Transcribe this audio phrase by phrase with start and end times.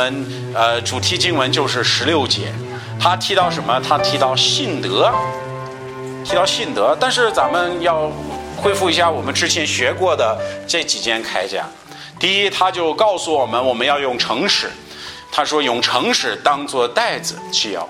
[0.00, 2.50] 我们呃主题经文就是十六节，
[2.98, 3.78] 他提到什么？
[3.86, 5.12] 他提到信德，
[6.24, 6.96] 提到信德。
[6.98, 8.10] 但是咱们要
[8.56, 11.66] 恢复一下我们之前学过的这几件铠甲。
[12.18, 14.70] 第一，他就告诉我们我们要用诚实，
[15.30, 17.86] 他说用诚实当做袋子去要。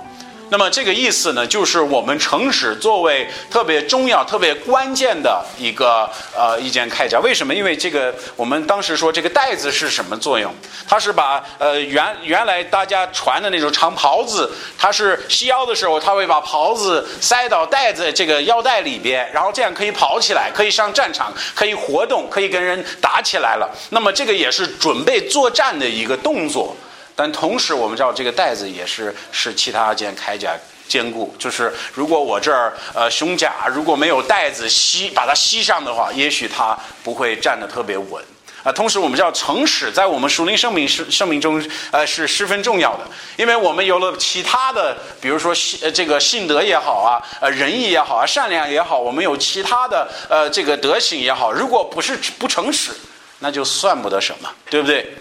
[0.50, 7.20] 那么这个意思呢，就是我们诚实作为特别重要、特别关键的一个呃一件铠甲。
[7.20, 7.54] 为什么？
[7.54, 10.52] 因为这个我们当时说这个带子是什么作用？
[10.88, 23.70] 它是把呃原原来大家穿的那种长袍子，它是系腰的时候，它会把袍子塞到带子这个腰带里边，然后这样可以跑起来，可以上战场，可以活动，可以跟人打起来了。
[23.90, 26.76] 那么这个也是准备作战的一个动作。
[27.22, 30.56] 但同时，我们知道这个带子也是使其他件铠甲
[30.88, 31.36] 坚固。
[31.38, 38.24] 就是如果我这儿呃胸甲如果没有带子吸把它吸上的话，也许它不会站得特别稳
[38.62, 38.72] 啊。
[38.72, 52.92] 同时，我们知道诚实在我们属灵生命生生命中呃是十分重要的，因为我们有了其他的，比如说信呃这个信德也好啊，呃仁义也好啊，善良也好，我们有其他的呃这个德行也好，如果不是不诚实，
[53.40, 55.14] 那就算不得什么，对不对？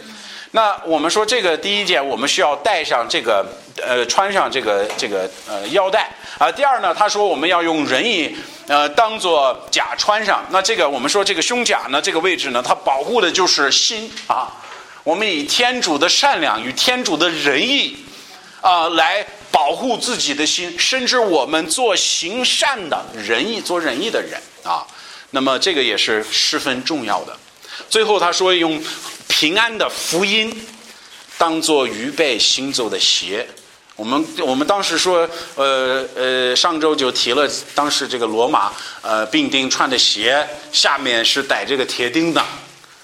[0.51, 3.45] 那我们说这个第一件，我们需要带上这个
[3.85, 6.51] 呃，穿上这个这个呃腰带啊。
[6.51, 8.35] 第二呢，他说我们要用仁义
[8.67, 10.43] 呃当做甲穿上。
[10.49, 14.51] 那这个我们说这个胸甲呢，这个位置呢，它保护的就是心啊。
[15.03, 17.95] 我们以天主的善良与天主的仁义
[18.61, 24.85] 啊来保护自己的心，甚至我们做行善的仁义做仁义的人啊。
[25.29, 27.37] 那么这个也是十分重要的。
[27.87, 28.81] 最后他说用。
[29.31, 30.51] 平安的福音，
[31.37, 33.47] 当做预备行走的鞋。
[33.95, 42.43] 我们我们当时说，呃呃，上周就提了，当时这个罗马呃兵丁穿的鞋下面是带这个铁钉的，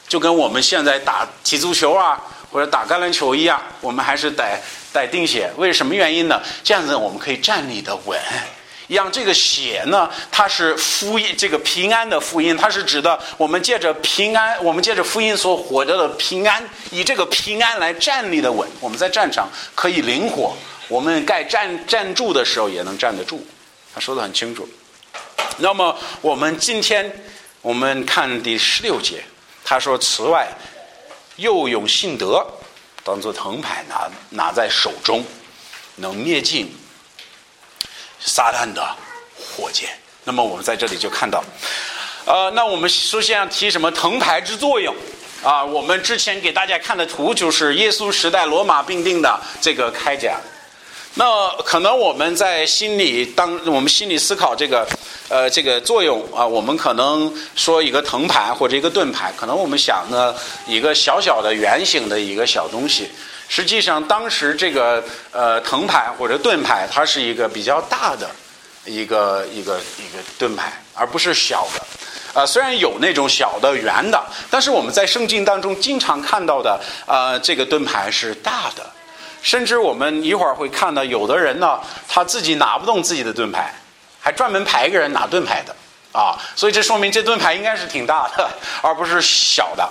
[0.09, 2.19] 就跟我们现在打踢足球啊
[2.51, 4.59] 或者打橄榄球一样，我们还是带
[4.91, 5.49] 带钉鞋。
[5.57, 6.41] 为什么原因呢？
[6.63, 8.19] 这样子我们可以站立的稳。
[8.87, 18.69] 让这个血呢，它是福音，这个平安的福音，它是指的我们借着平安，我们借着福音所获得的平安，以这个平安来站立的稳。
[18.79, 20.55] 我们在战场可以灵活，
[20.87, 23.45] 我们该站站住的时候也能站得住。
[23.93, 24.67] 他说的很清楚。
[25.57, 27.11] 那么我们今天
[27.61, 29.23] 我们看第十六节，
[29.63, 30.47] 他说：“此外，
[31.37, 32.45] 又用信德
[33.03, 35.25] 当做藤牌拿拿在手中，
[35.95, 36.71] 能灭尽。”
[38.25, 38.83] 撒旦的
[39.37, 39.89] 火箭，
[40.23, 41.43] 那么我们在这里就看到，
[42.25, 44.93] 呃，那我们首先要提什么藤牌之作用
[45.43, 45.63] 啊？
[45.63, 50.35] 我们之前给大家看的图就是耶稣时代罗马兵定的这个铠甲。
[51.17, 54.85] 那可能我们在心里当我们心里思考这个
[55.29, 60.35] 呃这个作用啊，我们可能说一个藤牌或者一个盾牌，可能我们想呢
[60.67, 63.09] 一个小小的圆形的一个小东西。
[63.47, 68.29] 实际上，当时这个呃藤牌或者盾牌，它是一个比较大的
[68.83, 71.85] 一个一个一个盾牌，而不是小的。
[72.33, 76.77] 呃，虽然有那种小的圆的，但是我们在圣经当中经常看到的
[77.07, 78.85] 呃这个盾牌是大的。
[79.45, 83.71] 甚至我们一会儿会看到，有的人呢他自己拿不动自己的盾牌，
[84.19, 85.75] 还专门派一个人拿盾牌的。
[86.11, 88.49] 啊，所以这说明这盾牌应该是挺大的，
[88.81, 89.85] 而不是小的。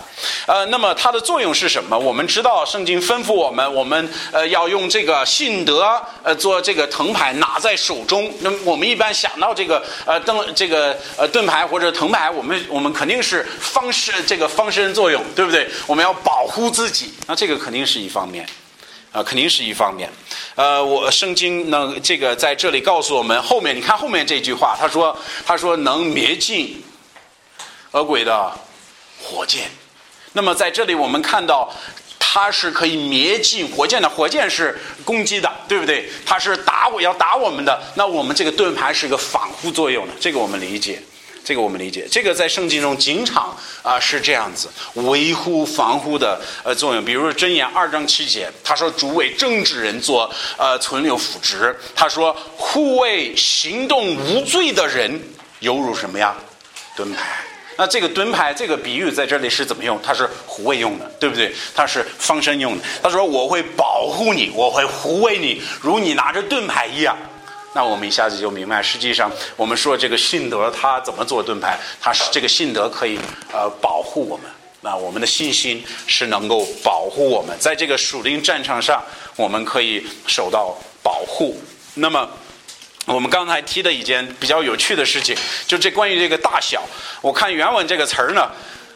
[0.46, 1.98] 呃，那么它的作用是什么？
[1.98, 8.32] 我们知道圣经吩咐我们，我们呃要用这个信德呃做这个藤牌拿在手中。
[8.40, 15.68] 那我们一般想到这个呃灯这个呃盾牌或者藤牌，我们我们肯定是方身这个方身作用，对不对？
[15.86, 18.48] 我们要保护自己，那这个肯定是一方面。
[19.14, 20.10] 啊，肯定是一方面。
[20.56, 25.16] 呃，我圣经呢，这个在这里告诉我们，后面你看后面这句话，他说，
[25.46, 26.82] 他说能灭尽
[27.92, 28.52] 恶鬼的
[29.22, 29.70] 火箭。
[30.32, 31.72] 那么在这里我们看到，
[32.18, 36.10] 它是可以灭尽火箭的，火箭是攻击的，对不对？
[36.26, 41.00] 它是打我要打我们的，那我们这个盾牌是一个防护作用的，这个我们理解。
[41.44, 47.04] 这个我们理解，这个在圣经中经常啊是这样子，维护防护的呃作用。
[47.04, 55.20] 比如说箴言二章七节，他说主为正直人做呃存留辅职，他说护卫行动无罪的人
[55.60, 56.34] 犹如什么呀？
[56.96, 57.44] 盾牌。
[57.76, 60.00] 那这个盾牌这个比喻在这里是怎么用？
[60.00, 61.52] 它是护卫用的，对不对？
[61.74, 62.84] 它是防身用的。
[63.02, 67.14] 他说我会保护你，我会护卫你，如你拿着盾牌一样。
[67.76, 71.76] 那我们一下子就明白，实际上我们说这个信德它怎么做盾牌？
[72.00, 73.18] 它是这个信德可以
[73.52, 74.46] 呃保护我们，
[74.80, 79.02] 那我们的信心是能够保护我们，在这个属灵战场上
[79.34, 81.60] 我们可以受到保护。
[81.94, 82.28] 那么
[83.06, 85.36] 我们刚才提的一件比较有趣的事情，
[85.66, 86.80] 就这关于这个大小，
[87.20, 88.48] 我看原文这个词儿呢，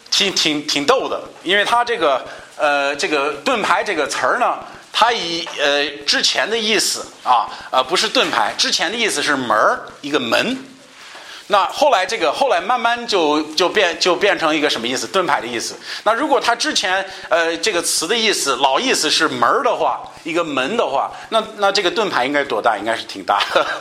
[0.08, 2.24] 挺挺挺逗的，因为它这个
[2.56, 4.56] 呃这个盾牌这个词儿呢。
[5.00, 10.58] 它以呃之前的意思啊，呃不是盾牌，之前的意思是门儿，一个门。
[11.46, 15.06] 那后来这个后来慢慢就就变就变成一个什么意思？
[15.06, 15.76] 盾牌的意思。
[16.02, 22.76] 那如果它之前呃这个词的意思老意思是门儿的话，一个门的话，那那这个盾牌应该多大？
[22.76, 23.40] 应该是挺大，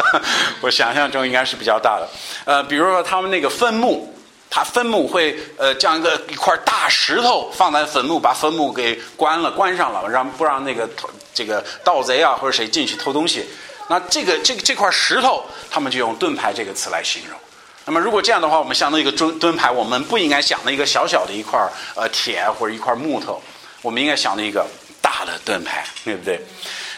[0.61, 2.07] 我想象中应该是比较大的。
[2.45, 4.13] 呃，比如说他们那个坟墓。
[4.49, 10.89] 他坟墓会呃将一个一块大石头放在坟墓，把坟墓给关了关上了，让不让那个
[11.33, 13.45] 这个盗贼啊或者谁进去偷东西？
[13.89, 17.39] 那这个这个这块石头，他们就用盾牌这个词来形容。
[17.85, 21.57] 那么如果这样的话，我们想到一个盾盾牌，我们不应该想到一个小小的一块
[21.95, 23.41] 呃铁或者一块木头，
[23.81, 24.65] 我们应该想到一个
[25.01, 26.41] 大的盾牌，对不对？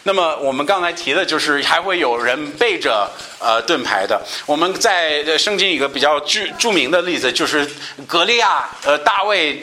[0.04, 3.10] 那么我们刚才提的就是还会有人背着
[3.40, 4.20] 呃盾牌的。
[4.46, 7.70] 我们在圣经一个比较著著名的例子，就是
[8.08, 9.62] 格利亚呃大卫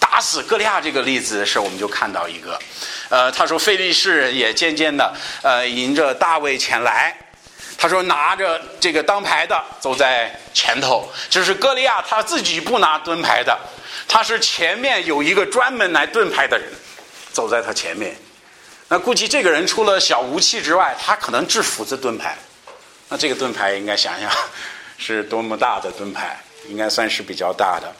[0.00, 2.58] 打死格利亚这个例子的时候，我们就看到一个，
[3.10, 7.14] 呃他说费利士人也渐渐的呃迎着大卫前来，
[7.76, 13.58] 他说拿着这个当牌的走在前头，就是格利亚他自己不拿盾牌的，
[14.08, 16.68] 他是前面有一个专门来盾牌的人
[17.32, 18.16] 走在他前面。
[18.94, 22.38] 那估计这个人除了小武器之外，他可能制斧子盾牌。
[23.08, 24.30] 那这个盾牌应该想想
[24.96, 26.38] 是多么大的盾牌，
[26.68, 27.92] 应该算是比较大的。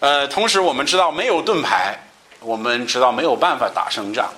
[0.00, 1.98] 呃，同时我们知道没有盾牌，
[2.40, 4.30] 我们知道没有办法打胜仗。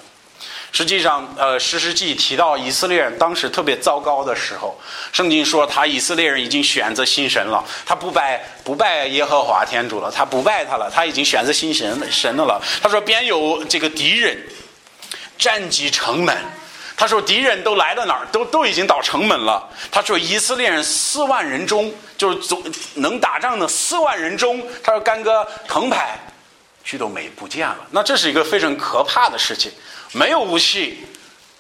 [0.71, 4.81] 实际上，呃，史诗记提到以色列人当时特别糟糕的时候，
[5.13, 12.63] 圣经说他以色列人已经选择新神了，他不拜不拜耶和华天主了，他不拜他了，他已经选择新神神的了。
[12.81, 14.41] 他说边有这个敌人。
[15.39, 16.37] 战击城门，
[16.97, 19.69] 他说敌人都来到哪儿，都都已经到城门了。
[19.91, 22.63] 他说以色列人四万人中，就是总
[22.95, 26.19] 能打仗的四万人中，他说干哥藤牌，
[26.85, 27.77] 去都没不见了。
[27.91, 29.71] 那这是一个非常可怕的事情，
[30.13, 31.05] 没有武器，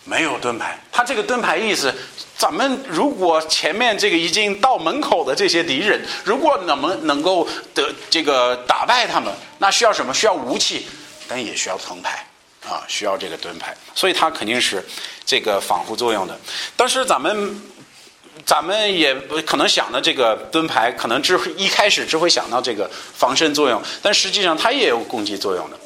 [0.04, 0.78] 没有盾牌。
[0.90, 1.94] 他这个盾牌意思，
[2.38, 10.14] 咱们如果前面这个已经到门口的这些敌人，如果能不能够得这个打败他们，那需要什么？
[10.14, 10.86] 需要武器，
[11.28, 12.25] 但也需要藤牌。
[12.68, 14.84] 啊，需要这个盾牌，所以它肯定是
[15.24, 16.36] 这个防护作用的。
[16.76, 17.62] 但是咱们
[18.44, 19.14] 咱们也
[19.46, 25.78] 可能想的这个盾牌，可能只会一开始只会想到这个防身作用，但实际上它也有攻击作用的。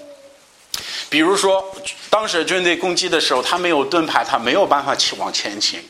[1.09, 1.65] 比如说，
[2.09, 5.81] 当时军队攻击的时候，它没有盾牌，它没有办法去往前行。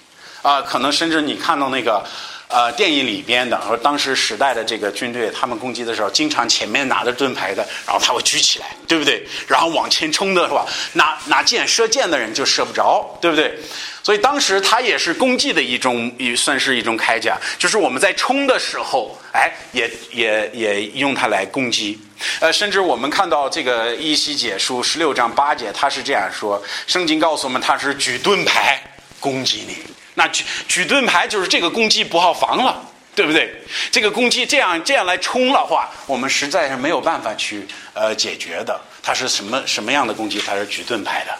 [0.42, 2.04] 啊，可能甚至你看到那个。
[2.50, 9.24] 呃，电影里边的，和当时时代的这个军队，他们攻击的时候，经常前面拿着盾牌的，然后他会举起来，对不对？
[9.46, 10.66] 然后往前冲的是吧？
[10.94, 13.56] 拿拿箭射箭的人就射不着，对不对？
[14.02, 22.00] 所以当时他也是攻击的一种，也算是一种铠甲，就是我们在冲的时候，哎，也也也用它来攻击。
[22.40, 28.82] 呃，甚至我们看到这个一西解书十六章八节，他是这样说：圣经告诉我们，他是举盾牌
[29.20, 29.76] 攻击你。
[30.14, 32.84] 那举举盾牌就是这个攻击不好防了，
[33.14, 33.54] 对不对？
[33.90, 38.80] 这个攻击这样这样来冲的话，我们实在是没有办法去呃解决的。
[39.02, 40.40] 它是什么什么样的攻击？
[40.44, 41.34] 它是举盾牌的，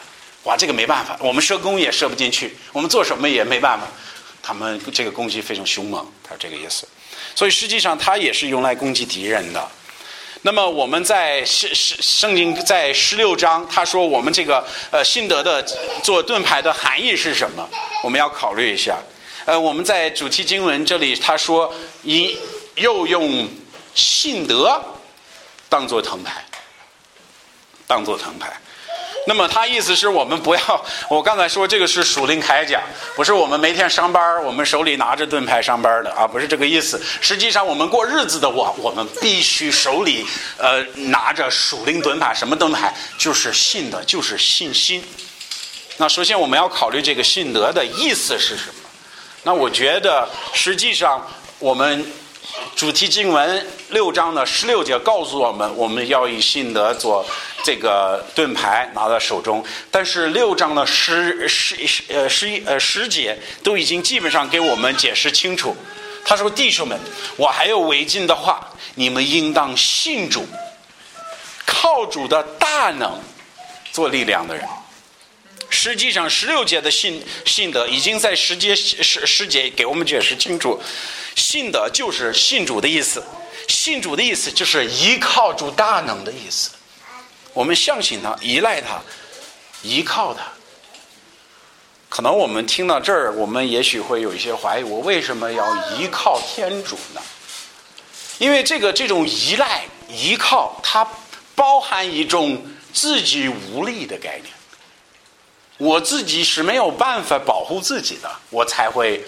[0.45, 3.87] 哇，这个没办法，我们射弓也射不进去，我们做什么也没办法。
[4.43, 6.89] 他们这个攻击非常凶猛，他是这个意思。
[7.35, 9.69] 所以实际上它也是用来攻击敌人的。
[10.43, 15.63] 那么我们在圣圣圣经在十六章，他说我们这个呃信德的
[16.03, 17.69] 做盾牌的含义是什么？
[18.03, 18.97] 我们要考虑一下。
[19.45, 22.39] 呃，我们在主题经文这里他说，一
[22.77, 23.47] 又用
[23.95, 24.83] 信德
[25.69, 26.43] 当做藤牌，
[27.87, 28.51] 当做藤牌。
[29.27, 32.81] 那么他意思是我们不要，我刚才说这个是属灵铠甲，
[33.15, 37.01] 不是我们每天上班我们手里拿着盾牌上班的啊，不是这个意思。
[37.21, 42.95] 实际上我们过日子的我，我们必须手里呃拿着属灵盾牌，什么盾牌？
[43.19, 45.05] 就是信的，就是信心。
[45.99, 48.89] 那首先我们要考虑这个信德的意思是什么？
[49.43, 51.27] 那我觉得实际上
[51.59, 52.05] 我们。
[52.75, 57.25] 主题经文六章的十六节告诉我们，我们要以信德做
[57.65, 59.65] 这个盾牌拿到手中。
[59.91, 65.77] 但是六章的十十十呃十一呃十节都已经基本上给我们解释清楚。
[66.25, 66.99] 他说：“弟兄们，
[67.37, 70.47] 我还有违禁的话，你们应当信主，
[71.65, 73.19] 靠主的大能
[73.91, 74.65] 做力量的人。”
[75.73, 80.81] 实际上，十六节的信信德已经在十节十十节给我们解释清楚。
[81.37, 83.25] 信德就是信主的意思，
[83.67, 86.71] 信主的意思就是依靠主大能的意思。
[87.53, 89.01] 我们相信他，依赖他，
[89.83, 90.43] 依靠他。
[92.09, 97.23] 可能我们听到这儿，我们也许会有一些怀疑：我为什么要依靠天主呢？
[98.39, 101.07] 因为这个这种依赖、依靠，它
[101.55, 104.53] 包含一种自己无力的概念。
[105.77, 109.25] 我自己是没有办法保护自己的，我才会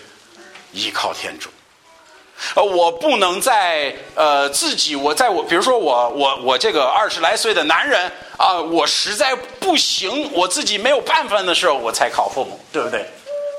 [0.73, 1.49] 依靠天主。
[2.55, 13.07] 呃，我不能在呃自己，我在我，比如说我我我这个二十来岁的男人啊，我实在不行，我自己没有办法的时候，我才靠父母，对不对？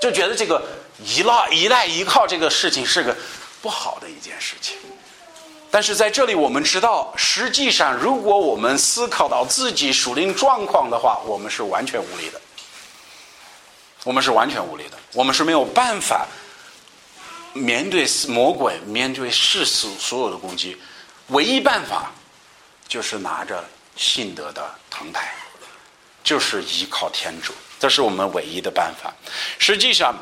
[0.01, 0.61] 就觉得这个
[1.03, 3.15] 依赖、依赖、依靠这个事情是个
[3.61, 4.75] 不好的一件事情。
[5.71, 12.39] 但是在这里，我们知道，实际上，如果我们思考到自己属灵状况的话，我们是完全无力的。
[14.03, 16.27] 我们是完全无力的，我们是没有办法。
[17.53, 20.77] 面对魔鬼，面对世俗所有的攻击，
[21.27, 22.11] 唯一办法
[22.87, 23.63] 就是拿着
[23.95, 25.33] 信德的藤牌，
[26.23, 29.13] 就是依靠天主，这是我们唯一的办法。
[29.59, 30.15] 实际上，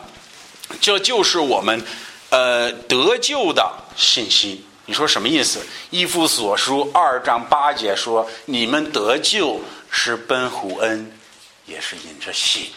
[0.80, 1.82] 这就是我们
[2.30, 4.64] 呃得救的信心。
[4.86, 5.66] 你说什么意思？
[5.90, 11.18] 一夫所书二章八节说：“你们得救是奔乎恩，
[11.66, 12.72] 也是因着信。”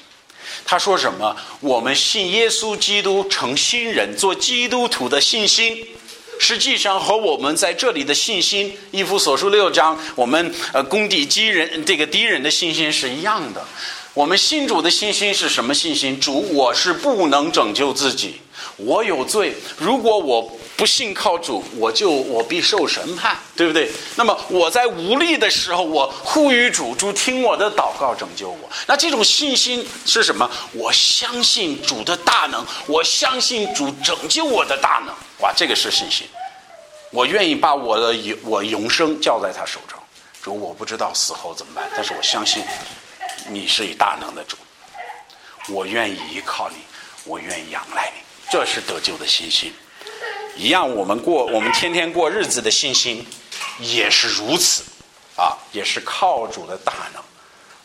[0.65, 1.37] 他说什么？
[1.61, 5.87] 我们信耶稣基督成新人，做基督徒的信心，
[6.41, 13.63] 实际上和我们在这里的信心，一夫所述六章，我们呃攻敌敌人这个敌人的信心是一样的。
[14.15, 16.19] 我们信主的信心是什么信心？
[16.19, 18.37] 主，我是不能拯救自己，
[18.77, 19.55] 我有罪。
[19.77, 23.91] 如果我不信靠主，我就我必受审判，对不对？
[24.17, 28.69] 那么我在无力的时候，我呼吁主，主听我的祷告，拯救我。
[28.87, 30.51] 那这种信心是什么？
[30.73, 35.15] 我相信主的大能，我相信主拯救我的大能。
[35.41, 36.27] 哇，这个是信心。
[37.11, 39.97] 我愿意把我的永我永生交在他手中。
[40.43, 42.65] 主，我不知道死后怎么办，但是我相信
[43.49, 44.57] 你是以大能的主。
[45.69, 46.77] 我愿意依靠你，
[47.25, 49.73] 我愿意仰赖你，这是得救的信心。
[50.57, 53.27] 一样，我们过我们天天过日子的信心
[53.81, 54.83] 也是如此，
[55.37, 57.23] 啊，也是靠主的大能，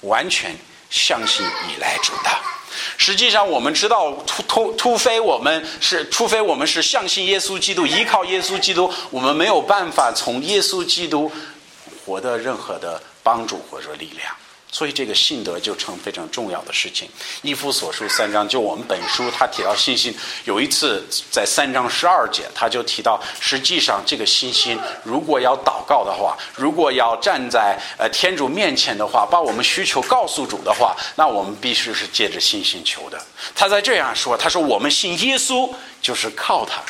[0.09, 0.55] 完全
[0.89, 2.29] 相信依赖主的。
[2.97, 11.31] 实际上，我们知道，突突突非我们是，除非我们是相信耶稣基督，依靠耶稣基督，我们没有办法从耶稣基督
[12.05, 14.35] 获得任何的帮助或者力量。
[14.71, 17.09] 所以这个信德就成非常重要的事情。
[17.41, 33.19] 一夫所述三章，就我们本书他提到信心，有一次在三章十二节，他就提到，实际上这个信心，如果要祷告的话，如果要站在呃天主面前的话，把我们需求告诉主的话，那我们必须是借着信心求的。
[33.55, 36.81] 他在这样说，他说我们信耶稣就是靠他，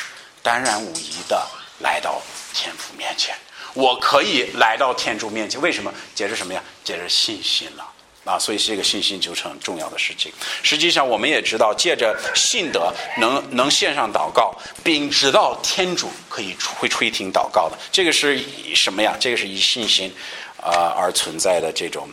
[0.42, 1.46] 当然无疑的
[1.78, 2.20] 来到
[2.52, 3.34] 天父面前。
[3.74, 5.92] 我可以来到天主面前，为什么？
[6.14, 6.62] 借着什么呀？
[6.82, 7.86] 借着信心了
[8.24, 8.38] 啊！
[8.38, 10.32] 所以这个信心就成重要的事情。
[10.62, 17.78] 实际上，我们也知道，借着信德能能献上祷告，并知道天主可以会垂听祷告的。
[17.92, 18.42] 这个是
[18.74, 19.16] 什么呀？
[19.20, 20.12] 这个是以信心
[20.60, 22.08] 啊而存在的这种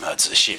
[0.00, 0.58] 呃自信。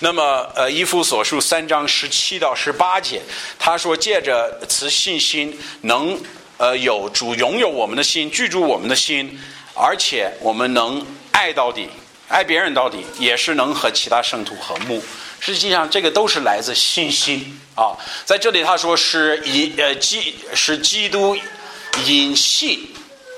[0.00, 3.20] 那么呃，依夫所述三章十七到十八节，
[3.58, 6.18] 他说借着此信心能。
[6.60, 9.40] 呃，有主拥有我们的心，居住我们的心，
[9.74, 11.02] 而且我们能
[11.32, 11.88] 爱到底，
[12.28, 15.02] 爱别人到底，也是能和其他圣徒和睦。
[15.40, 17.96] 实际上，这个都是来自信心啊。
[18.26, 21.34] 在这里他说是以呃基是基督
[22.04, 22.86] 隐信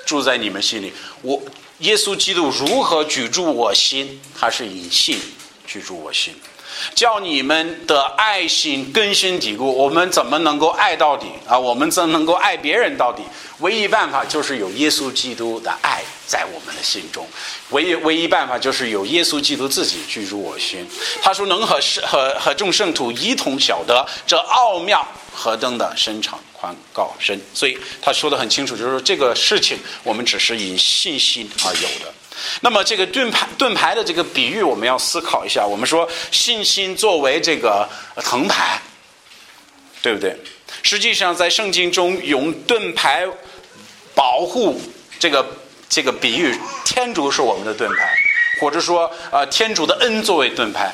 [0.05, 0.93] 住在你们心里。
[1.23, 1.41] 我
[1.79, 4.21] 耶稣基督如何居住我心？
[4.37, 5.17] 他是隐信
[5.65, 6.35] 居住我心。
[6.95, 11.59] 叫你们的爱心根深蒂固，我们怎么能够爱到底啊？
[11.59, 13.23] 我们怎能够爱别人到底？
[13.59, 17.25] 唯一办法就是有耶稣基督的爱在我们的心中，
[17.71, 20.85] 唯一唯一办法就是有耶稣基督自己居住我心。
[21.23, 32.13] 他说能和圣和和众圣徒一同晓得这奥妙何等的深长宽高深，所以他说的很清楚，就是说这个事情我们只是以信心而有的。
[32.61, 35.67] 那么这个盾牌盾牌的这个比喻，我们要思考一下。
[35.67, 38.81] 我们说信心作为这个藤牌，
[40.01, 40.37] 对不对？
[40.83, 43.27] 实际上在圣经中用盾牌
[44.15, 44.81] 保护
[45.19, 45.47] 这个
[45.89, 48.15] 这个比喻，天主是我们的盾牌，
[48.61, 50.93] 或者说呃天主的恩作为盾牌，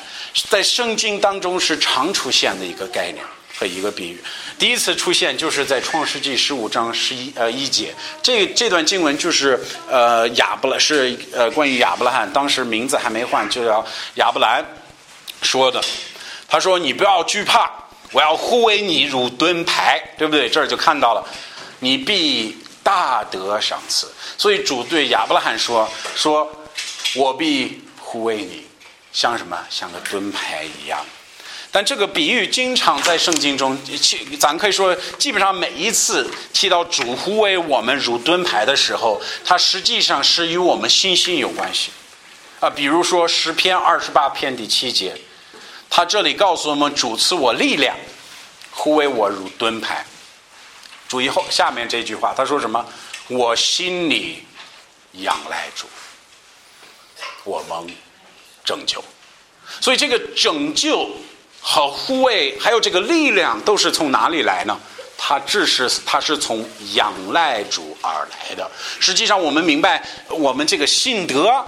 [0.49, 3.23] 在圣经当中是常出现的一个概念。
[3.57, 4.23] 和一个比喻，
[4.59, 9.57] 第一次出现就是在创世纪十五章十一呃一节，这这段经文就是
[9.89, 13.83] 呃亚伯拉是呃关于亚伯拉罕，当时名字还没换，就叫
[14.15, 14.63] 亚伯兰
[15.41, 15.81] 说的。
[16.49, 17.71] 他说：“你不要惧怕，
[18.11, 21.23] 我要护卫你如盾牌，对不对？”这儿就看到了，
[21.79, 24.11] 你必大得赏赐。
[24.37, 26.51] 所以主对亚伯拉罕说：“说
[27.15, 28.65] 我必护卫你，
[29.13, 29.57] 像什么？
[29.69, 30.99] 像个盾牌一样。”
[31.71, 33.77] 但这个比喻经常在圣经中，
[34.39, 41.91] 咱可以说，基本上每一次提到主护为我们如盾牌的时候，它实际上是与我们信心有关系。
[42.59, 45.15] 啊，比如说十篇二十八篇第七节，
[45.89, 47.95] 他这里告诉我们，主赐我力量，
[48.71, 50.05] 护卫我如盾牌。
[51.07, 52.85] 注意后下面这句话，他说什么？
[53.27, 54.43] 我心里
[55.13, 55.87] 仰赖主，
[57.43, 57.87] 我蒙
[58.65, 59.03] 拯救。
[59.79, 61.09] 所以这个拯救
[61.71, 64.75] 和护卫，还有这个力量，都是从哪里来呢？
[65.15, 68.67] 它只是它是从仰赖主而来的。
[68.99, 71.63] 实际上，我们明白，我们这个信德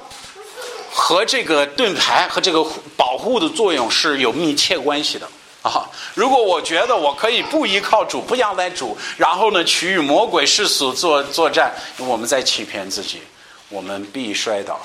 [0.91, 2.65] 和这个盾牌和这个
[2.97, 5.29] 保护的作用是有密切关系的。
[5.61, 5.87] 啊！
[6.15, 13.21] 如果我觉得我可以不依靠主，不仰赖主，然后呢，去与魔鬼世俗作作战，我们在欺骗自己，
[13.69, 14.81] 我们必摔倒，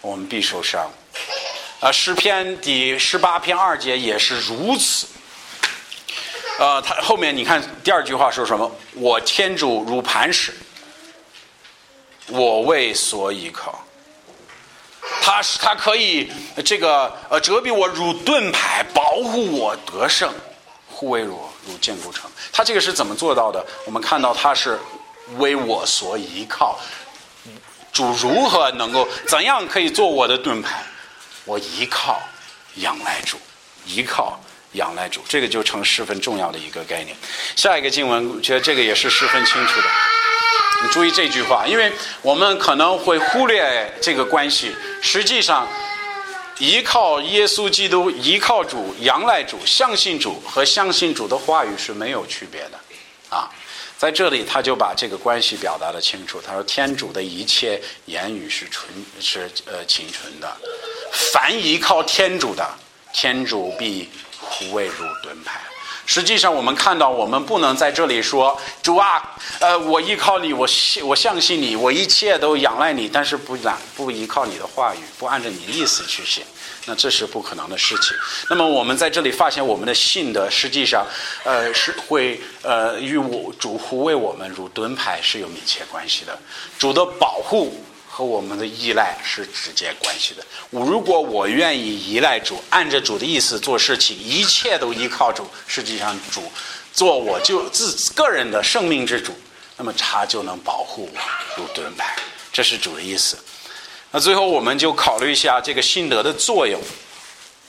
[0.00, 0.90] 我们必受伤。
[1.84, 5.06] 啊，诗篇第十八篇二节也是如此。
[6.58, 8.74] 呃，他后面你看第二句话说什么？
[8.94, 10.54] 我天主如磐石，
[12.28, 13.84] 我为所依靠。
[15.20, 16.32] 他是他可以
[16.64, 20.32] 这个呃遮蔽我如盾牌，保护我得胜，
[20.88, 22.30] 护卫我如坚固城。
[22.50, 23.62] 他这个是怎么做到的？
[23.84, 24.80] 我们看到他是
[25.36, 26.80] 为我所依靠。
[27.92, 30.82] 主如何能够怎样可以做我的盾牌？
[31.44, 32.22] 我依靠
[32.76, 33.38] 仰赖主，
[33.86, 34.40] 依靠
[34.72, 37.16] 仰赖主，这个就成十分重要的一个概念。
[37.56, 39.86] 下一个经文，我觉得这个也是十分清楚的。
[40.82, 44.74] 你注意这句话，因为我们可能会忽略这个关系。
[45.00, 45.66] 实际上，
[46.58, 52.78] 依靠耶稣基督、依靠主、仰赖主、相信主和相信主的话语是没有区别的。
[53.30, 53.48] 啊，
[53.96, 56.40] 在这里他就把这个关系表达的清楚。
[56.44, 60.56] 他说：“天主的一切言语是纯，是呃清纯的。
[61.14, 62.68] 凡依靠天主的，
[63.12, 65.60] 天主必护卫如盾牌。”
[66.06, 69.22] 实际上，我们看到，我们不能在这里说主啊，
[69.58, 76.44] 呃，我依靠你，我信，我相信你，我一切都仰赖你，但是不然不依靠你的话语，不按照你的意思去行，
[76.84, 78.14] 那这是不可能的事情。
[78.50, 81.06] 那么，我们在这里发现，我们的信德实际上，
[81.42, 86.38] 呃，是会呃与我主护卫我们如盾牌是有密切关系的，
[86.78, 87.82] 主的保护。
[88.16, 90.46] 和我们的依赖是直接关系的。
[90.70, 96.40] 如果我愿意依赖主，按着主的意思做事情，一切都依靠主，实际上主
[96.92, 99.32] 做我就自个人的生命之主，
[99.76, 101.20] 那么他就能保护我
[101.56, 102.14] 如盾牌。
[102.52, 103.36] 这是主的意思。
[104.12, 106.80] 那最后我们就考虑一下这个信德的作用。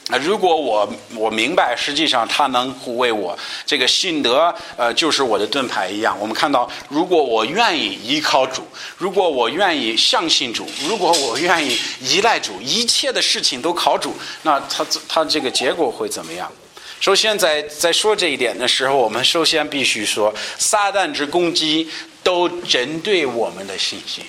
[0.07, 6.15] 那如果我我明白，实际上他能护卫我，这个信德呃就是我的盾牌一样。
[6.19, 14.13] 我们看到，如果我愿意依靠主，如果我愿意相信主，如果我愿意依赖主，一切的事情都靠主，
[14.43, 16.51] 那他他这个结果会怎么样？
[16.99, 21.89] 首先，在在说这一点的时候，我们首先必须说，撒旦之攻击
[22.21, 24.23] 都针对我们的信心，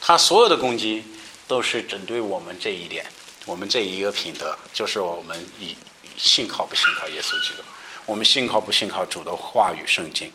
[0.00, 1.02] 他所有的攻击
[1.48, 3.04] 都是针对我们这一点。
[3.50, 5.76] 我们这一个品德，就是我们以
[6.16, 7.64] 信靠不信靠耶稣基督，
[8.06, 10.30] 我们信靠不信靠主的话语圣经。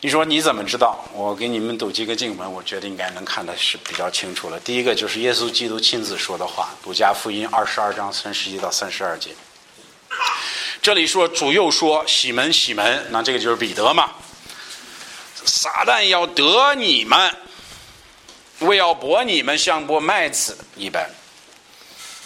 [0.00, 0.96] 你说你怎么知道？
[1.12, 4.60] 我给你们读几个经文，我觉得应该能看的是比较清楚了。
[4.60, 9.30] 第一个就是耶稣基督亲自说的话，《路加福音》二十二章三十一到三十二节。
[10.80, 14.12] 这里说主又说：“西门，西门，那这个就是彼得嘛。
[15.44, 17.34] 撒旦要得你们，
[18.60, 21.10] 为要博你们，像博麦子一般。”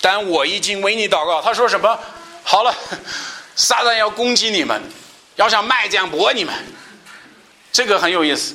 [0.04, 1.40] 但我已经为你祷告。
[1.40, 1.98] 他说什么？
[2.42, 2.76] 好了，
[3.56, 4.78] 撒旦要攻击你们，
[5.36, 6.54] 要想卖这样驳你们，
[7.72, 8.54] 这个很有意思。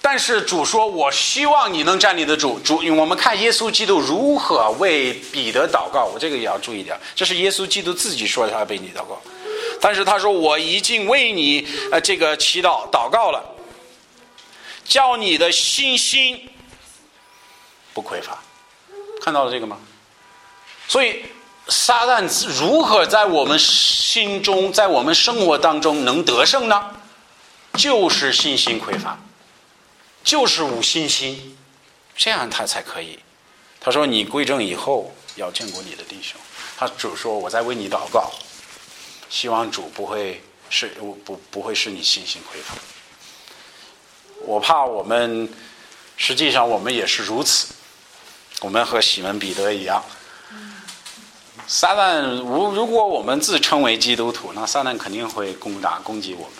[0.00, 6.06] 但是主说：“我希望你能站立得住。”主，我们看耶稣基督如何为彼得祷告。
[6.06, 9.20] 我这个也要注意点，这是耶稣基督自己说他为你祷告。
[9.78, 13.44] 但是他说：“我已经为你呃这个祈祷祷告了，
[14.86, 16.48] 叫你的信心
[17.92, 18.38] 不匮乏。”
[19.22, 19.76] 看到了这个吗？
[20.90, 21.24] 所以，
[21.68, 26.96] 撒旦如何在我们心中、在我们生活当中能得胜呢？
[27.74, 29.16] 就是信心匮乏，
[30.24, 31.56] 就是无信心，
[32.16, 33.20] 这样他才可以。
[33.80, 36.40] 他说：“你归正以后要见过你的弟兄。”
[36.76, 38.28] 他主说：“我在为你祷告，
[39.28, 40.88] 希望主不会是
[41.24, 42.74] 不不会是你信心匮乏。”
[44.42, 45.48] 我怕我们
[46.16, 47.68] 实际上我们也是如此，
[48.60, 50.04] 我们和西门彼得一样。
[51.72, 56.52] 撒旦，如如果我们自称为基督徒，那撒旦肯定会攻打攻击我们。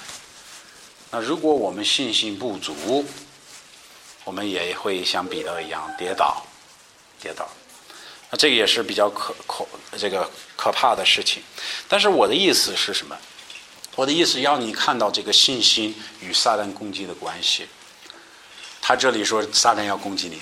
[1.10, 3.04] 那如果我们信心不足，
[4.22, 6.46] 我们也会像彼得一样跌倒，
[7.20, 7.48] 跌倒。
[8.30, 9.66] 那这个也是比较可可
[9.98, 11.42] 这个可怕的事情。
[11.88, 13.18] 但是我的意思是什么？
[13.96, 17.66] 我的意思要你看到这个信心与撒旦攻击的关系。
[18.80, 20.40] 他这里说撒旦要攻击你，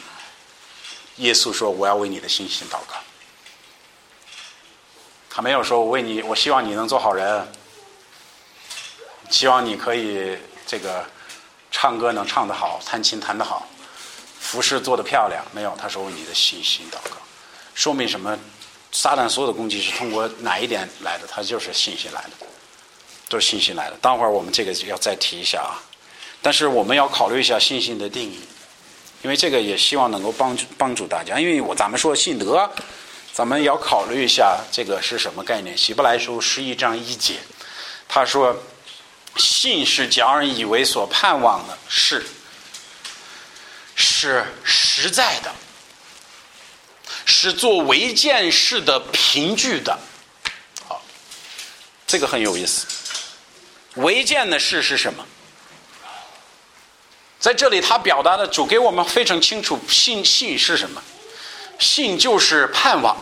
[1.25, 2.97] 耶稣说我要为你的信心祷告。
[5.39, 7.47] 他没有说我为你，我希望你能做好人，
[9.31, 11.07] 希望你可以这个
[11.71, 13.65] 唱歌能唱得好，弹琴弹得好，
[14.41, 15.41] 服饰做得漂亮。
[15.53, 17.17] 没有，他说为你的信心祷告，
[17.73, 18.37] 说明什么？
[18.91, 21.27] 撒旦所有的攻击是通过哪一点来的？
[21.29, 22.31] 他就是信心来的，
[23.29, 23.97] 都是信心来的。
[24.03, 25.79] 待会儿我们这个要再提一下啊，
[26.43, 28.41] 但是我们要考虑一下信心的定义，
[29.23, 31.39] 因为这个也希望能够帮助帮助大家。
[31.39, 32.69] 因为我咱们说信德，
[33.39, 35.79] 咱们要考虑一下这个是什么概念。
[35.79, 37.35] 希伯来书十一章一节，
[38.09, 38.61] 他说
[39.39, 42.27] ：“信是叫人以为所盼望的事，
[43.95, 45.55] 是实在的。”
[47.25, 49.97] 是做违建事的凭据的，
[50.89, 51.01] 好，
[52.09, 52.89] 这个很有意思。
[53.95, 55.25] 违建的事是什么？
[57.39, 61.01] 在这里，他表达的主给我们非常清楚，信信是什么？
[61.79, 63.17] 信就是盼望，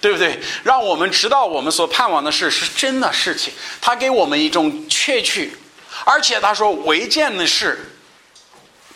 [0.00, 0.40] 对不对？
[0.64, 3.52] 让我们知道我们所盼望的事是真的事情。
[3.80, 5.56] 他给我们一种确据，
[6.04, 7.92] 而且他说违建的事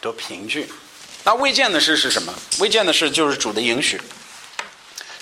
[0.01, 0.69] 的凭据。
[1.25, 2.35] 那未见的事是什么？
[2.59, 4.01] 未见的事就是主的应许。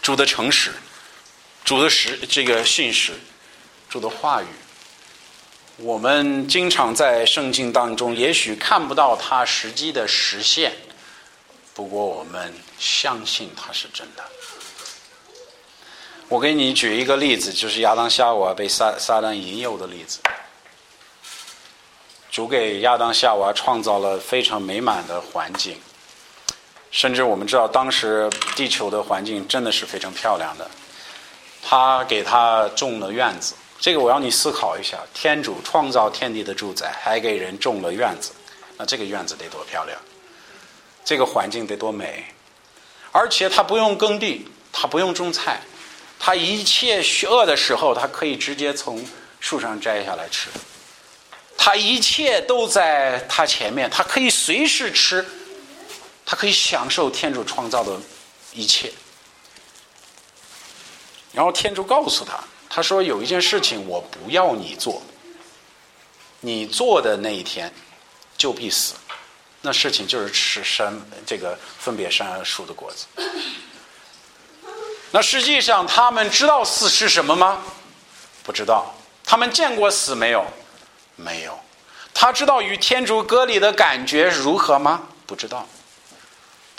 [0.01, 0.71] 主的诚实，
[1.65, 3.13] 主的实这个信实，
[3.91, 4.47] 主的话语，
[5.77, 10.73] 我们经常在圣经当中，也许看不到它实际的实现，
[11.75, 14.25] 不过我们相信它是真的。
[16.29, 20.21] 我给你举一个例子，就是亚当夏娃被撒撒旦引诱的例子。
[22.31, 25.81] 主给亚当夏娃创造了非常美满的环境。
[26.91, 30.71] 甚至我们知道，当时地球的环境真的是非常漂亮的。
[31.63, 38.33] 他给他种了院子，这个我要你思考一下：天主创造天地的主宰，还给人种了院子，
[38.77, 39.99] 那这个院子得多漂亮？
[41.05, 42.25] 这个环境得多美？
[43.13, 45.61] 而且他不用耕地，他不用种菜，
[46.19, 49.05] 他一切饿的时候，他可以直接从
[49.41, 50.49] 树上摘下来吃。
[51.57, 55.27] 他一切都在他前面，他可以随时吃。
[56.31, 57.99] 他可以享受天主创造的
[58.53, 58.93] 一切，
[61.33, 65.03] 然后天主告诉他：“他说有一件事情我不要你做，
[66.41, 67.73] 你做的那一天
[68.37, 68.93] 就必死。
[69.61, 73.07] 那事情就是吃山这个分别山树的果子。
[75.11, 77.63] 那实际上他们知道死是什么吗？
[78.43, 78.95] 不知道。
[79.25, 80.47] 他们见过死没有？
[81.17, 81.59] 没有。
[82.15, 85.09] 他知道与天主隔离的感觉如何吗？
[85.27, 85.67] 不知道。”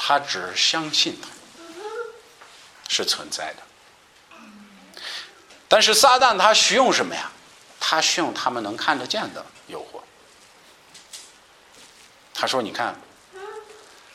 [0.02, 1.28] 他只相信他
[2.88, 5.02] 是存在的，
[5.68, 7.30] 但是撒旦他需用什么呀？
[7.82, 9.46] 他需用他们能看得见的。
[12.40, 12.96] 他说：“你看，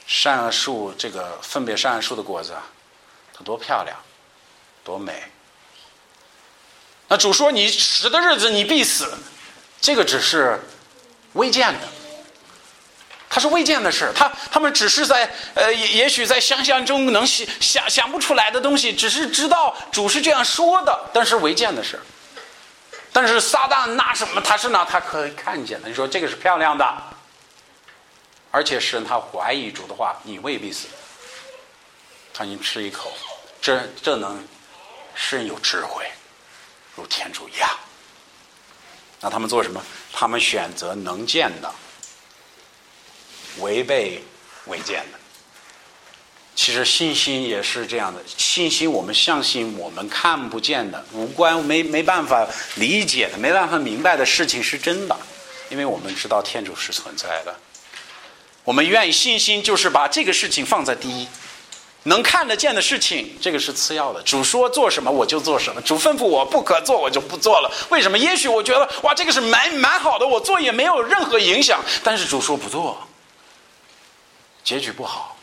[0.07, 2.63] 善恶树这个分别善恶树的果子啊，
[3.35, 3.95] 它多漂亮，
[4.83, 5.23] 多美。
[7.07, 9.13] 那主说你死的日子你必死，
[9.79, 10.59] 这个只是
[11.35, 11.81] 微见的。”
[13.29, 22.01] 他是未见的事，他他们只是在呃，也也许在想象中能想想想不出来的东西，只是知道主是这样说的，但是未见的事。
[23.13, 24.41] 但是撒旦拿什么？
[24.41, 25.89] 他是拿他可以看见的。
[25.89, 26.85] 你说这个是漂亮的，
[28.55, 30.87] 而且是他怀疑主的话，你未必死。
[32.33, 33.13] 他你吃一口，
[33.61, 34.41] 这这能
[35.13, 36.07] 使人有智慧，
[36.95, 37.69] 如天主一样。
[39.21, 39.83] 那他们做什么？
[40.13, 41.69] 他们选择能见的。
[43.59, 44.23] 违背
[44.67, 45.19] 违建的，
[46.55, 48.23] 其实信心也是这样的。
[48.37, 55.17] 信心，我们相信我们看不见的、无关、没没办法理解的、没办法明白的事情是真的，
[55.71, 57.59] 因为我们知道天主是存在的。
[58.65, 61.29] 我们愿意信心，就是把这个事情放在第一。
[62.07, 64.21] 能看得见的事情，这个是次要的。
[64.23, 67.71] 主说做什么，我就做什么；主吩咐我不可做，我就不做了。
[67.91, 68.19] 为什么？
[68.19, 71.83] 也许我觉得哇，这个是蛮蛮好的，我做也没有任何影响。
[72.03, 73.07] 但是主说不做。
[74.63, 75.37] 结局不好，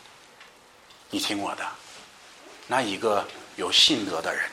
[1.10, 1.64] 你听我的。
[2.68, 4.44] 那一个有信德的人，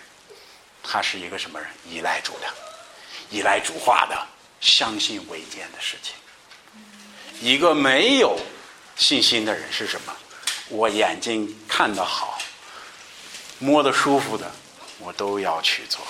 [0.84, 1.70] 他是一个什么人？
[1.88, 2.48] 依赖主的，
[3.30, 4.28] 依赖主话的，
[4.60, 6.16] 相信违建的事情。
[7.40, 8.36] 一个没有
[9.00, 10.14] 信心的人是什么？
[10.68, 12.38] 我眼睛看得好，
[13.58, 14.52] 摸得舒服的，
[15.00, 16.06] 我都要去做。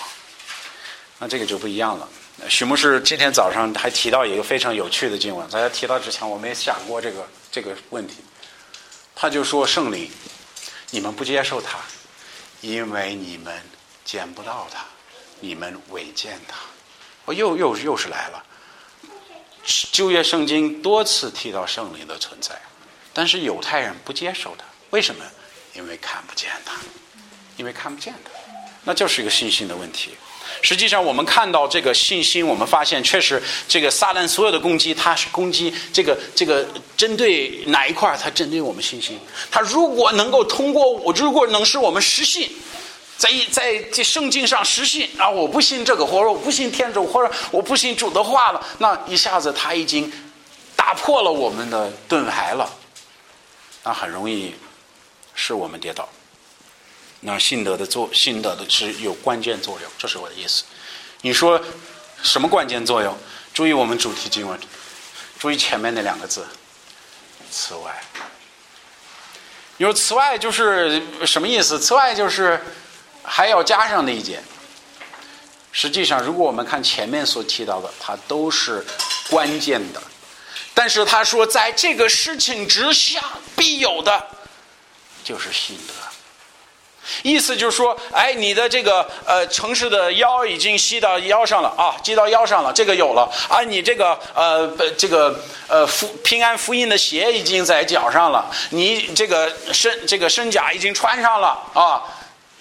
[1.19, 2.09] 那这个就不一样了。
[2.49, 8.15] 许牧师今天早上还提到一个非常有趣的经文，在他提到之前，我没想过这个这个问题。
[9.15, 10.09] 他就说：“圣灵，
[10.89, 11.77] 你们不接受他，
[12.61, 13.61] 因为你们
[14.03, 14.83] 见不到他，
[15.39, 16.55] 你们违见他。”
[17.25, 18.43] 我又又又是来了。
[19.91, 22.59] 旧约圣经多次提到圣灵的存在，
[23.19, 25.25] 但是犹太人不接受他，为什么？
[25.73, 26.71] 因为看不见他，
[27.57, 28.31] 因为看不见他。
[28.85, 30.11] 那就是一个信心的问题。
[30.61, 38.17] 实际上，我们看到这个信心，我们发现确实，这个撒旦所有的攻击，它是攻击这个这个针对哪一块？
[38.23, 39.19] 它针对我们信心。
[39.51, 42.49] 它如果能够通过我，如果能使我们失信，
[43.17, 50.09] 在在这圣经上失信啊，我不信这个，或者我不信天主，或者我不信主的话了，那一下子他已经
[50.77, 52.67] 打破了我们的盾牌了，
[53.83, 54.55] 那很容易
[55.33, 56.07] 使我们跌倒。
[57.21, 60.63] 那信德的作，信德的是有关键作用，这是我的意思。
[61.21, 61.61] 你说
[62.23, 63.17] 什么关键作用？
[63.53, 64.57] 注意我们主题经文，
[65.37, 66.45] 注意前面那两个字，
[67.51, 68.01] 此外。
[69.75, 71.79] 你说此外就是什么意思？
[71.79, 72.61] 此外就是
[73.23, 74.41] 还要加上那一节。
[75.71, 78.85] 实际上，如果我们看前面所提到的，它都是
[79.29, 80.01] 关键的。
[80.79, 83.19] 但是他说，在这个事情之下
[83.53, 84.27] 必有的，
[85.25, 85.93] 就是信德。
[87.21, 93.61] 意思就是说，哎，你的这个呃城市的腰已经系到腰上了啊，系到腰上了，这个有了啊。
[93.61, 94.65] 你这个呃
[94.97, 95.37] 这个
[95.67, 102.01] 呃福平安福音的鞋已经在脚上了，你这个身这个身甲已经穿上了啊。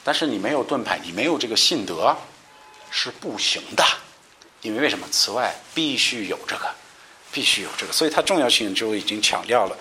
[0.03, 2.17] 但是你没有盾牌，你没有这个信德，
[2.91, 3.85] 是不行的。
[4.63, 5.07] 因为为什么？
[5.13, 6.69] 此外必须有这个，
[7.33, 9.77] 必须有这个，所以它重要性就已经强调了。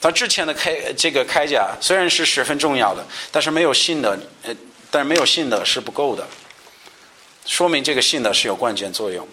[0.00, 4.56] 他之前的开这个铠甲虽然是十分重要的，但是没有信的，呃，
[4.90, 6.26] 但是没有信的是不够的。
[7.44, 9.28] 说明这个信的是有关键作用。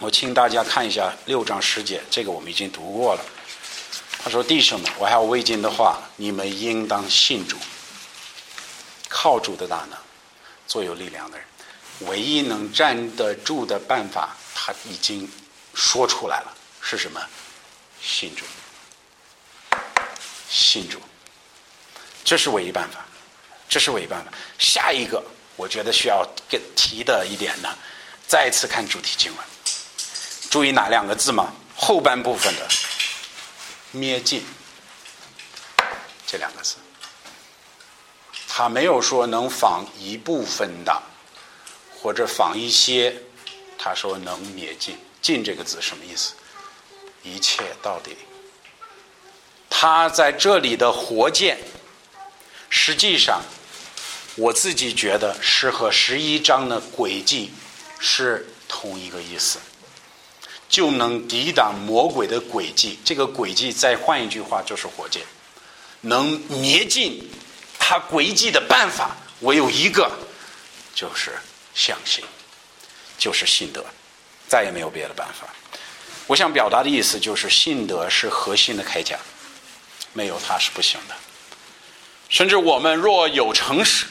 [0.00, 3.24] 我请大家看一下六章十节，这个我们已经读过了。
[4.20, 7.56] 他说：“弟兄们，我还有未尽的话，你们应当信主，
[9.08, 9.98] 靠主的大能，
[10.66, 11.46] 做有力量的人。
[12.08, 15.28] 唯一能站得住的办法，他已经
[15.78, 17.24] 说出来了，是什么？
[18.02, 18.44] 信主。”
[20.50, 21.00] 信主，
[22.24, 23.04] 这是唯一办法，
[23.68, 24.32] 这是唯一办法。
[24.58, 25.22] 下一个，
[25.56, 27.68] 我觉得需要给提的一点呢，
[28.26, 29.46] 再次看主题经文，
[30.50, 31.52] 注意哪两个字吗？
[31.76, 32.66] 后半部分的
[33.92, 34.44] “灭尽”
[36.26, 36.76] 这两个字，
[38.48, 41.02] 他没有说能仿一部分的，
[41.94, 43.22] 或者仿一些，
[43.78, 44.98] 他说能灭尽。
[45.20, 46.34] 尽这个字什么意思？
[47.22, 48.16] 一切到底。
[49.68, 51.58] 他在这里的活见，
[52.70, 53.42] 实际上，
[54.36, 57.50] 我自己觉得是和十一章的轨迹
[57.98, 59.58] 是同一个意思，
[60.68, 62.98] 就能抵挡魔鬼的轨迹。
[63.04, 65.22] 这个轨迹再换一句话就是火箭，
[66.00, 67.30] 能灭尽
[67.78, 70.10] 他轨迹的办法，唯有一个，
[70.94, 71.38] 就是
[71.74, 72.24] 相信，
[73.18, 73.84] 就是信德，
[74.48, 75.46] 再也没有别的办法。
[76.26, 79.18] 我想表达的意思就是，信德是核心的铠甲。
[80.14, 81.14] 没有它是不行的，
[82.30, 84.06] 甚至我们若有诚实，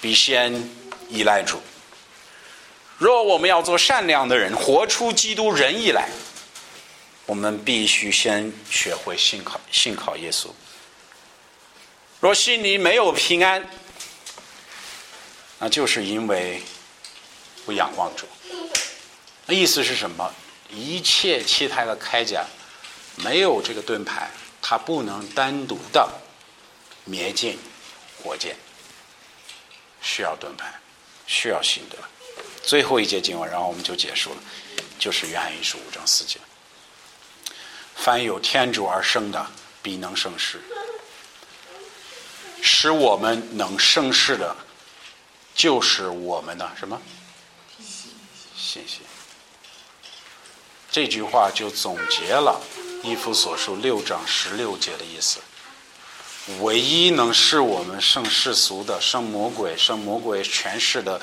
[0.00, 0.70] 必先
[1.10, 1.60] 依赖主。
[2.96, 6.08] 若我们要做善良的人，活出基督仁义来，
[7.26, 10.46] 我们必须先学会信靠信靠耶稣。
[12.20, 13.68] 若心里没有平安，
[15.58, 16.62] 那就是因为
[17.68, 18.26] 不仰望主。
[19.44, 20.32] 那意思是什么？
[20.70, 22.42] 一切其他的铠甲。
[23.16, 24.30] 没有这个盾牌，
[24.62, 26.08] 它不能单独的
[27.04, 27.58] 灭尽
[28.22, 28.56] 火箭，
[30.00, 30.72] 需要盾牌，
[31.26, 31.98] 需要信德。
[32.62, 34.36] 最后一节经文，然后我们就结束了，
[34.98, 36.38] 就是约翰一书五章四节：
[37.96, 39.46] 凡有天主而生的，
[39.82, 40.58] 必能生事；
[42.62, 44.56] 使我们能生事的，
[45.54, 46.98] 就是我们的什么？
[48.58, 49.00] 信心。
[50.90, 52.60] 这句话就总结了。
[53.04, 55.38] 一夫所述六章十六节的意思，
[56.58, 61.20] 唯一能使我们胜世俗的、胜魔鬼、胜魔鬼权势的、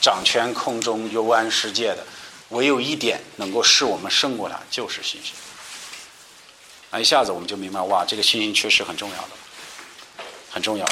[0.00, 2.06] 掌权空中游玩世界的，
[2.48, 5.34] 唯有一点能够使我们胜过他，就是信心。
[6.90, 9.30] 那一下子我们就明白，哇，这个信心确实很重要的，
[10.50, 10.88] 很重要。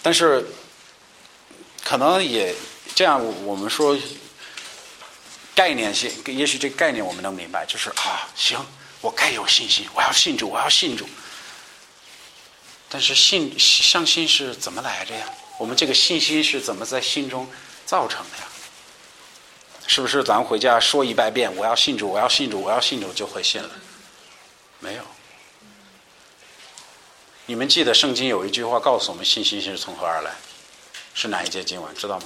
[0.00, 0.46] 但是，
[1.84, 2.54] 可能也
[2.94, 3.98] 这样，我们说。
[5.54, 8.58] 概念性，也许这个概念我们能明白，就是啊，行，
[9.02, 11.06] 我该有信心，我要信主，我要信主。
[12.88, 15.26] 但是信相信是怎么来的呀？
[15.58, 17.46] 我们这个信心是怎么在心中
[17.84, 18.44] 造成的呀？
[19.86, 23.70] 是不是咱回家说一百遍，我要信主，我要信主，我要信主，就会信了？
[24.78, 25.02] 没有。
[27.44, 30.32] 你们记得圣经有一句话告诉我们，信心是从何而来？
[31.12, 31.94] 是哪一节经文？
[31.94, 32.24] 知道吗？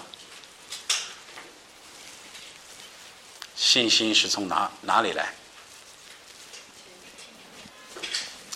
[3.56, 5.34] 信心是从哪哪里来？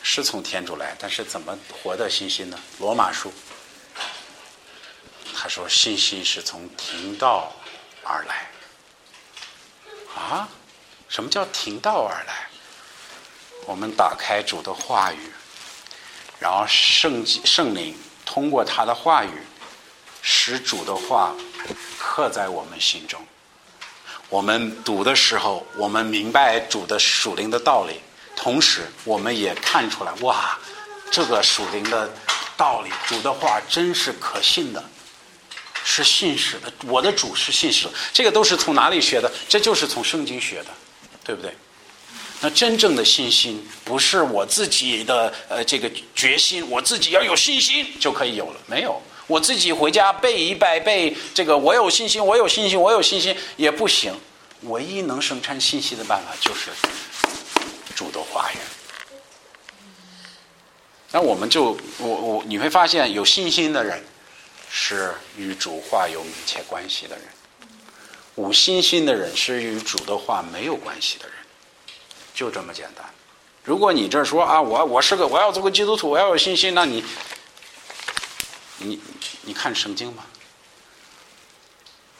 [0.02, 2.58] 是从天主来，但是怎么活的信心呢？
[2.78, 3.32] 罗马书
[5.34, 7.52] 他说信心是从听道
[8.04, 8.50] 而来。
[10.14, 10.48] 啊，
[11.08, 12.48] 什么叫听道而来？
[13.66, 15.32] 我们打开主的话语，
[16.40, 19.42] 然后圣圣灵通过他的话语，
[20.20, 21.34] 使主的话
[21.98, 23.24] 刻在我们心中。
[24.30, 27.96] 我们读的时候，我们明白主的属灵的道理，
[28.36, 30.56] 同时我们也看出来，哇，
[31.10, 32.08] 这个属灵的
[32.56, 34.82] 道理，主的话真是可信的，
[35.84, 36.72] 是信实的。
[36.86, 39.28] 我的主是信实的，这个都是从哪里学的？
[39.48, 40.68] 这就是从圣经学的，
[41.24, 41.52] 对不对？
[42.40, 54.12] 那真正的信心不是我自己的呃这个决心，我自己要有信心就可以有了，没有，我自己回家背一百背这个我有信心，我有信心，我有信心也不行。
[54.62, 56.70] 唯一能生产信息的办法就是
[57.94, 58.58] 主的话语。
[61.12, 64.04] 那我们就我我你会发现，有信心的人
[64.68, 67.24] 是与主话有密切关系的人，
[68.34, 71.34] 无信心的人是与主的话没有关系的人。
[72.34, 73.06] 就这么简单。
[73.62, 77.04] 如果你这说啊，我我是个我要做个基督徒，我要有信心，那你，
[78.80, 79.00] 你
[79.42, 80.24] 你看圣经吗？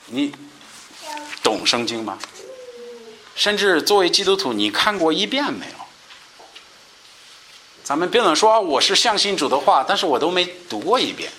[0.07, 0.33] 你
[1.43, 2.17] 懂圣经吗？
[3.35, 5.73] 甚至作为基督徒，你看过一遍没有？
[7.83, 11.31] 咱们别能说我是相信主的话，但是我都没读过一遍，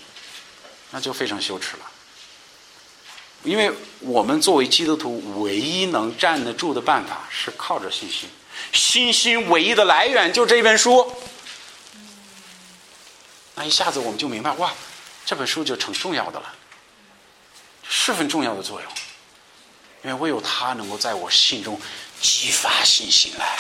[0.91, 1.91] 那就非常羞耻了。
[3.45, 8.29] 因为我们作为基督徒，唯一能站得住的办法是靠着信心。
[8.73, 11.13] 信心唯一的来源就这本书，
[13.55, 14.73] 那一下子我们就明白，哇，
[15.25, 16.55] 这本书就成重要的了，
[17.89, 18.93] 十分重要的作用，
[20.05, 21.81] 因为唯有它能够在我心中
[22.21, 23.57] 激发信心来，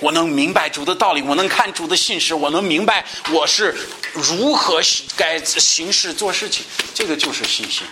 [0.00, 3.74] 我能明白主的道理，我能看主的信实，我能明白我是
[4.12, 4.80] 如何
[5.16, 7.86] 该行事做事情，这个就是信心。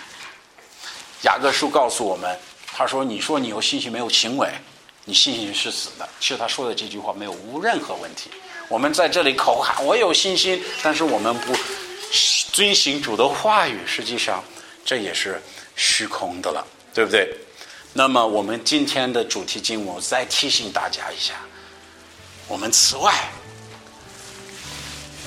[1.23, 4.49] 雅各书告诉我们，他说：“你说你有信心，没有行为。”
[5.09, 6.09] 你信心是死的。
[6.19, 8.29] 其实他说的这句话没有无任何问题。
[8.69, 11.57] 我们在这里口喊我有信心，但是我们不
[12.57, 14.43] 遵行主的话语，实际上
[14.83, 15.39] 这也是
[15.75, 17.37] 虚空的了，对不对？
[17.93, 21.35] 那么我们今天的主题经文再提醒大家一下：
[22.49, 23.13] 我们此外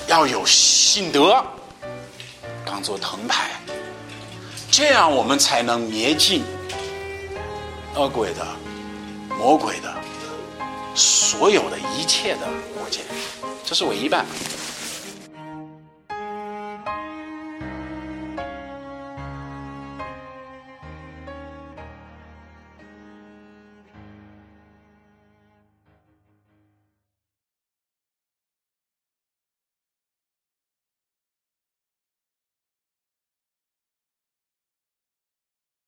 [0.08, 1.40] 要有信德
[2.66, 3.52] 当做藤牌，
[4.68, 6.42] 这样我们才能灭尽
[7.94, 8.44] 恶鬼的。
[9.38, 9.94] 魔鬼的
[10.96, 12.40] 所有的一切的
[12.74, 13.02] 国界，
[13.64, 14.34] 这是唯一办法。